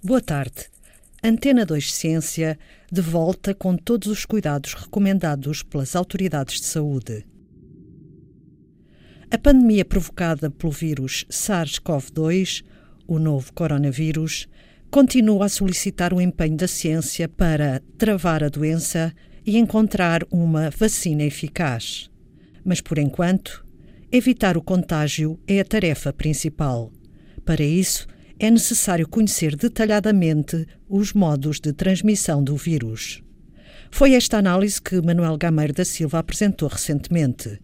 [0.00, 0.70] Boa tarde.
[1.24, 2.56] Antena 2 Ciência
[2.90, 7.26] de volta com todos os cuidados recomendados pelas autoridades de saúde.
[9.28, 12.64] A pandemia provocada pelo vírus SARS-CoV-2,
[13.08, 14.46] o novo coronavírus,
[14.88, 19.12] continua a solicitar o empenho da ciência para travar a doença
[19.44, 22.08] e encontrar uma vacina eficaz.
[22.64, 23.66] Mas, por enquanto,
[24.12, 26.92] evitar o contágio é a tarefa principal.
[27.44, 28.06] Para isso,
[28.38, 33.22] é necessário conhecer detalhadamente os modos de transmissão do vírus.
[33.90, 37.58] Foi esta análise que Manuel Gameiro da Silva apresentou recentemente.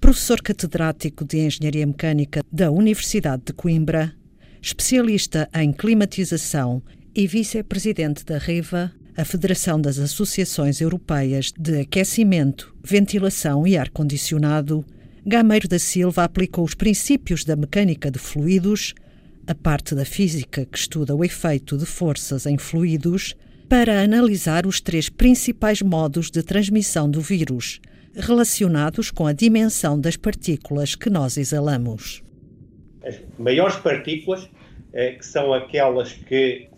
[0.00, 4.14] Professor catedrático de Engenharia Mecânica da Universidade de Coimbra,
[4.62, 6.82] especialista em climatização
[7.14, 14.84] e vice-presidente da REVA, a Federação das Associações Europeias de Aquecimento, Ventilação e Ar-Condicionado,
[15.26, 18.94] Gameiro da Silva aplicou os princípios da mecânica de fluidos
[19.48, 23.34] a parte da física que estuda o efeito de forças em fluidos,
[23.66, 27.80] para analisar os três principais modos de transmissão do vírus,
[28.14, 32.22] relacionados com a dimensão das partículas que nós exalamos.
[33.02, 34.46] As maiores partículas,
[34.92, 36.68] eh, que são aquelas que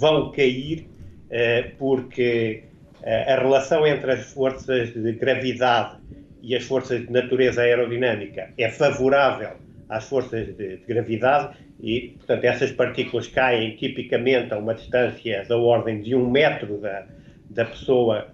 [0.00, 0.88] vão cair
[1.30, 2.64] eh, porque
[3.00, 5.98] eh, a relação entre as forças de gravidade
[6.42, 9.52] e as forças de natureza aerodinâmica é favorável
[9.88, 15.56] às forças de, de gravidade e, portanto, essas partículas caem tipicamente a uma distância da
[15.56, 17.06] ordem de um metro da,
[17.50, 18.28] da pessoa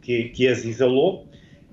[0.00, 1.28] que, que as exalou.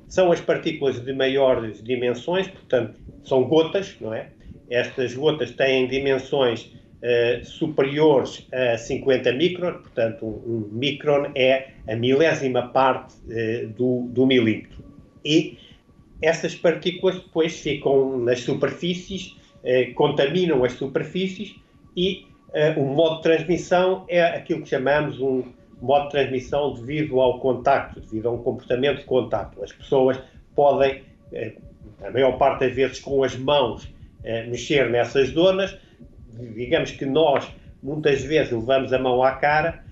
[0.09, 4.31] São as partículas de maiores dimensões, portanto, são gotas, não é?
[4.69, 11.95] Estas gotas têm dimensões uh, superiores a 50 micron, portanto, um, um micron é a
[11.95, 14.83] milésima parte uh, do, do milímetro.
[15.23, 15.57] E
[16.21, 21.55] essas partículas depois ficam nas superfícies eh, contaminam as superfícies
[21.95, 25.43] e eh, o modo de transmissão é aquilo que chamamos um
[25.81, 29.63] modo de transmissão devido ao contacto, devido a um comportamento de contacto.
[29.63, 30.17] As pessoas
[30.55, 31.03] podem,
[31.33, 31.53] eh,
[32.03, 33.87] a maior parte das vezes com as mãos,
[34.23, 35.77] eh, mexer nessas zonas.
[36.55, 37.47] Digamos que nós,
[37.81, 39.83] muitas vezes, levamos a mão à cara,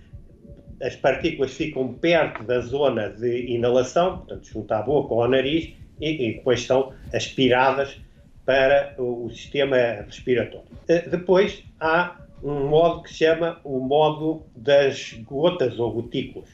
[0.81, 5.73] as partículas ficam perto da zona de inalação, portanto, junto à boca ou ao nariz,
[5.99, 7.99] e, e depois são aspiradas
[8.45, 10.67] para o sistema respiratório.
[10.87, 16.49] Eh, depois há um modo que se chama o modo das gotas ou gotículas,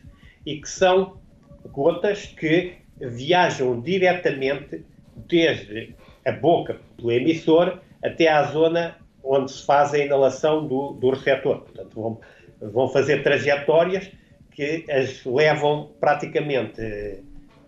[0.45, 1.17] e que são
[1.71, 4.83] gotas que viajam diretamente
[5.15, 11.09] desde a boca do emissor até à zona onde se faz a inalação do, do
[11.09, 11.59] receptor.
[11.59, 12.19] Portanto, vão,
[12.71, 14.09] vão fazer trajetórias
[14.51, 17.19] que as levam praticamente eh,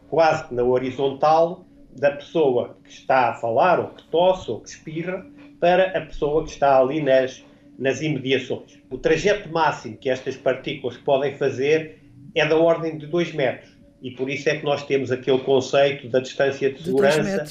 [0.10, 1.66] quase na horizontal
[2.00, 5.26] da pessoa que está a falar, ou que tosse, ou que espirra,
[5.60, 7.44] para a pessoa que está ali nas,
[7.78, 8.80] nas imediações.
[8.90, 12.00] O trajeto máximo que estas partículas podem fazer
[12.34, 13.78] é da ordem de 2 metros.
[14.02, 17.46] E por isso é que nós temos aquele conceito da distância de segurança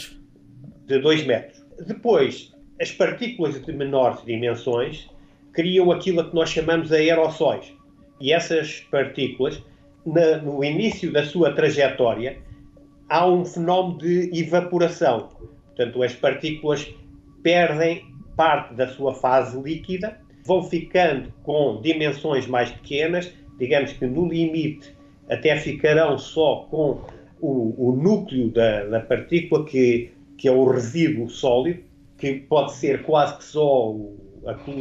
[0.87, 1.63] de 2 metros.
[1.87, 5.09] Depois, as partículas de menores dimensões
[5.53, 7.71] criam aquilo que nós chamamos de aerossóis.
[8.19, 9.63] E essas partículas,
[10.07, 12.39] na, no início da sua trajetória,
[13.09, 15.31] há um fenómeno de evaporação.
[15.67, 16.93] Portanto, as partículas
[17.43, 18.05] perdem
[18.37, 24.95] parte da sua fase líquida, vão ficando com dimensões mais pequenas, digamos que no limite
[25.29, 27.03] até ficarão só com
[27.41, 31.83] o, o núcleo da, da, partícula, que, que é o resíduo sólido,
[32.17, 34.17] que pode ser quase que só o,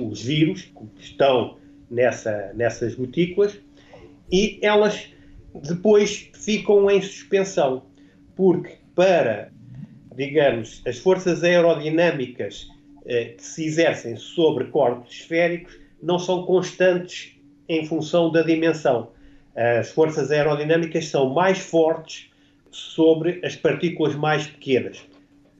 [0.09, 0.63] os vírus
[0.95, 1.57] que estão
[1.89, 3.59] nessa, nessas gotículas,
[4.31, 5.09] e elas
[5.53, 7.83] depois ficam em suspensão
[8.37, 9.51] porque para,
[10.15, 12.69] digamos, as forças aerodinâmicas
[13.05, 17.35] eh, que se exercem sobre corpos esféricos não são constantes
[17.67, 19.09] em função da dimensão.
[19.55, 22.29] As forças aerodinâmicas são mais fortes
[22.69, 25.03] sobre as partículas mais pequenas.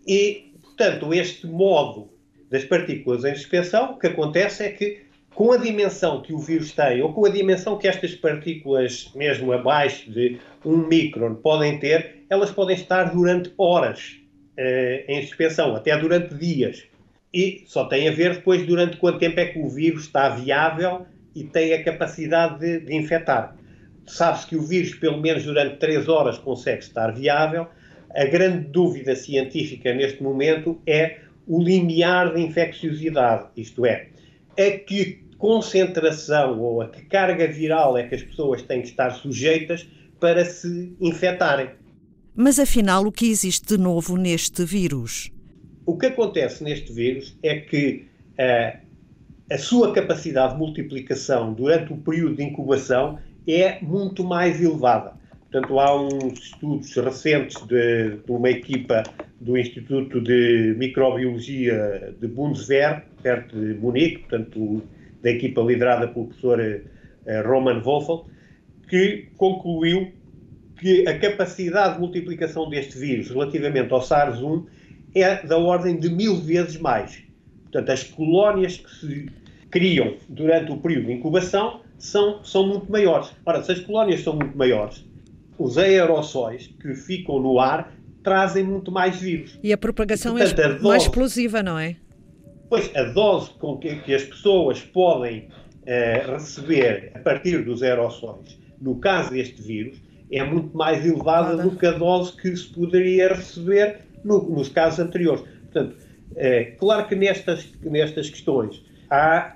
[0.08, 2.08] E, portanto, este modo
[2.50, 5.02] das partículas em suspensão, o que acontece é que,
[5.38, 9.54] com a dimensão que o vírus tem, ou com a dimensão que estas partículas, mesmo
[9.54, 14.20] abaixo de um micron, podem ter, elas podem estar durante horas
[14.58, 16.86] uh, em suspensão, até durante dias.
[17.32, 21.06] E só tem a ver depois durante quanto tempo é que o vírus está viável
[21.36, 23.56] e tem a capacidade de, de infectar.
[24.08, 27.68] Sabe-se que o vírus, pelo menos durante 3 horas, consegue estar viável.
[28.10, 34.08] A grande dúvida científica neste momento é o limiar de infecciosidade, isto é,
[34.58, 39.12] a que concentração ou a que carga viral é que as pessoas têm que estar
[39.12, 39.88] sujeitas
[40.20, 41.70] para se infectarem.
[42.36, 45.32] Mas afinal, o que existe de novo neste vírus?
[45.86, 48.78] O que acontece neste vírus é que uh,
[49.50, 53.18] a sua capacidade de multiplicação durante o período de incubação
[53.48, 55.14] é muito mais elevada.
[55.50, 59.04] Portanto, há uns estudos recentes de, de uma equipa
[59.40, 64.84] do Instituto de Microbiologia de Bundeswehr, perto de Munique, portanto,
[65.22, 68.26] da equipa liderada pelo professor eh, Roman Wolfel,
[68.90, 70.12] que concluiu
[70.80, 74.66] que a capacidade de multiplicação deste vírus relativamente ao SARS-1
[75.16, 77.24] é da ordem de mil vezes mais.
[77.64, 79.30] Portanto, as colónias que se
[79.70, 83.32] criam durante o período de incubação são, são muito maiores.
[83.46, 85.04] Ora, se as colónias são muito maiores,
[85.58, 87.92] os aerossóis que ficam no ar
[88.24, 89.60] trazem muito mais vírus.
[89.64, 91.96] E a propagação é Portanto, é dose, mais explosiva, não é?
[92.70, 95.48] Pois, a dose com que, que as pessoas podem
[95.84, 99.98] uh, receber a partir dos aerossóis, no caso deste vírus,
[100.32, 105.00] é muito mais elevada do que a dose que se poderia receber no, nos casos
[105.00, 105.44] anteriores.
[105.72, 105.96] Portanto,
[106.36, 109.56] é, claro que nestas, nestas questões há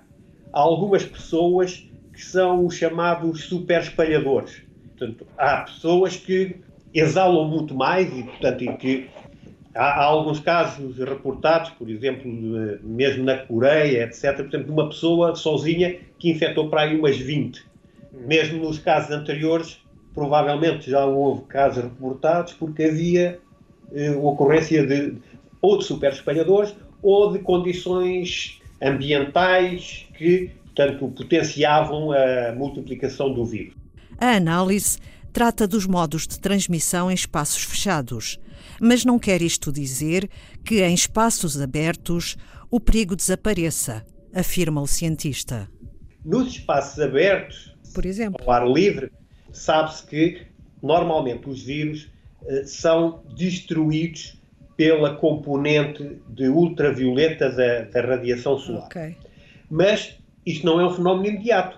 [0.54, 4.62] algumas pessoas que são os chamados super espalhadores.
[4.98, 6.56] Portanto, há pessoas que
[6.94, 9.10] exalam muito mais e, portanto, e que
[9.76, 12.30] há, há, alguns casos reportados, por exemplo,
[12.84, 17.64] mesmo na Coreia, etc., portanto, de uma pessoa sozinha que infectou para aí umas 20.
[18.28, 19.80] Mesmo nos casos anteriores,
[20.14, 23.40] provavelmente já houve casos reportados porque havia
[23.94, 25.16] eh, ocorrência de
[25.62, 33.76] ou de super espalhadores ou de condições ambientais que, portanto, potenciavam a multiplicação do vírus.
[34.18, 34.98] A análise
[35.32, 38.40] trata dos modos de transmissão em espaços fechados,
[38.82, 40.28] mas não quer isto dizer
[40.66, 42.36] que em espaços abertos
[42.72, 45.70] o perigo desapareça, afirma o cientista.
[46.26, 49.12] Nos espaços abertos, por exemplo, ao ar livre,
[49.52, 50.48] sabe-se que
[50.82, 52.10] normalmente os vírus
[52.42, 54.42] uh, são destruídos
[54.76, 58.88] pela componente de ultravioleta da, da radiação solar.
[58.88, 59.16] Okay.
[59.70, 61.78] Mas isto não é um fenómeno imediato.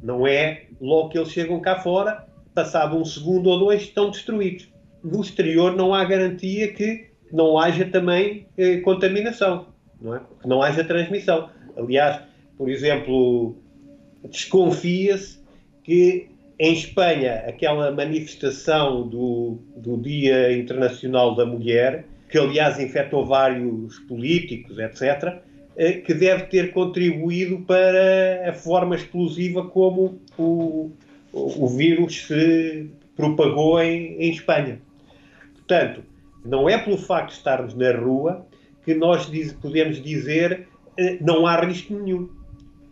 [0.00, 2.24] Não é logo que eles chegam cá fora,
[2.54, 4.73] passado um segundo ou dois, estão destruídos.
[5.04, 9.66] No exterior não há garantia que não haja também eh, contaminação,
[10.00, 10.20] não é?
[10.40, 11.50] que não haja transmissão.
[11.76, 12.20] Aliás,
[12.56, 13.56] por exemplo,
[14.30, 15.38] desconfia-se
[15.82, 16.28] que
[16.58, 24.78] em Espanha, aquela manifestação do, do Dia Internacional da Mulher, que aliás infectou vários políticos,
[24.78, 25.38] etc.,
[25.76, 30.92] eh, que deve ter contribuído para a forma explosiva como o,
[31.32, 34.80] o vírus se propagou em, em Espanha.
[35.66, 36.02] Portanto,
[36.44, 38.46] não é pelo facto de estarmos na rua
[38.84, 40.68] que nós diz, podemos dizer
[40.98, 42.28] eh, não há risco nenhum.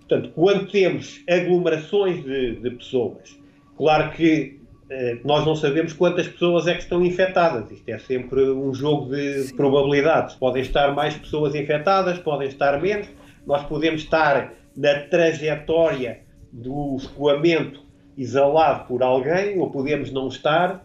[0.01, 3.43] Portanto, quando temos aglomerações de, de pessoas
[3.77, 4.61] Claro que
[4.91, 7.71] eh, nós não sabemos quantas pessoas é que estão infectadas.
[7.71, 9.57] Isto é sempre um jogo de Sim.
[9.57, 10.35] probabilidades.
[10.37, 13.09] Podem estar mais pessoas infectadas, podem estar menos.
[13.47, 16.21] Nós podemos estar na trajetória
[16.53, 17.83] do escoamento
[18.17, 20.85] exalado por alguém, ou podemos não estar,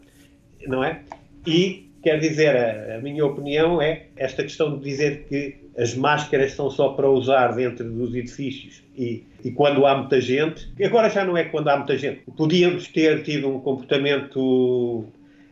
[0.66, 1.04] não é?
[1.48, 6.52] E, quer dizer, a, a minha opinião é esta questão de dizer que as máscaras
[6.52, 10.68] são só para usar dentro dos edifícios e, e, quando há muita gente.
[10.84, 12.22] Agora já não é quando há muita gente.
[12.36, 15.06] Podíamos ter tido um comportamento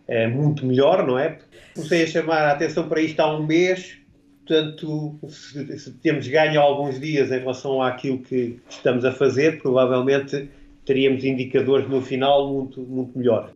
[0.08, 1.38] é, muito melhor, não é?
[1.74, 3.98] Comecei a chamar a atenção para isto há um mês.
[4.46, 10.50] Portanto, se, se temos ganho alguns dias em relação àquilo que estamos a fazer, provavelmente
[10.86, 13.52] teríamos indicadores no final muito, muito melhores.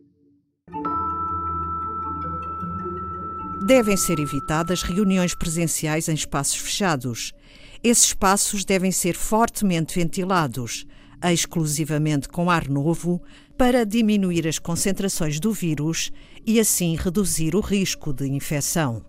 [3.70, 7.32] Devem ser evitadas reuniões presenciais em espaços fechados.
[7.84, 10.84] Esses espaços devem ser fortemente ventilados,
[11.22, 13.22] exclusivamente com ar novo,
[13.56, 16.10] para diminuir as concentrações do vírus
[16.44, 19.04] e assim reduzir o risco de infecção.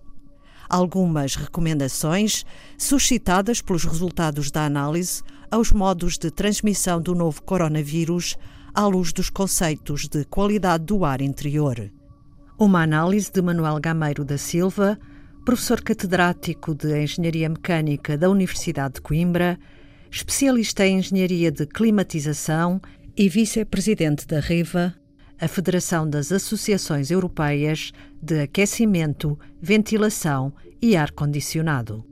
[0.70, 2.46] Algumas recomendações
[2.78, 8.38] suscitadas pelos resultados da análise aos modos de transmissão do novo coronavírus
[8.76, 11.92] à luz dos conceitos de qualidade do ar interior.
[12.62, 14.96] Uma análise de Manuel Gameiro da Silva,
[15.44, 19.58] professor catedrático de Engenharia Mecânica da Universidade de Coimbra,
[20.12, 22.80] especialista em Engenharia de Climatização
[23.18, 24.94] e vice-presidente da RIVA,
[25.40, 27.92] a Federação das Associações Europeias
[28.22, 32.06] de Aquecimento, Ventilação e Ar-Condicionado.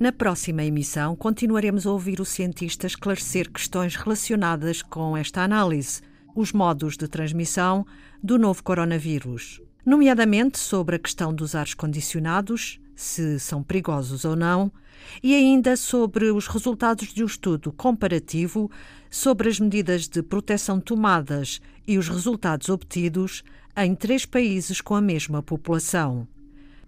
[0.00, 6.00] Na próxima emissão, continuaremos a ouvir o cientista esclarecer questões relacionadas com esta análise,
[6.34, 7.84] os modos de transmissão
[8.22, 14.72] do novo coronavírus nomeadamente sobre a questão dos ares condicionados, se são perigosos ou não,
[15.22, 18.70] e ainda sobre os resultados de um estudo comparativo
[19.10, 23.42] sobre as medidas de proteção tomadas e os resultados obtidos
[23.76, 26.26] em três países com a mesma população: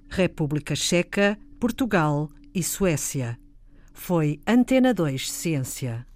[0.08, 3.38] República Checa, Portugal e Suécia.
[3.92, 6.06] foi Antena 2 Ciência.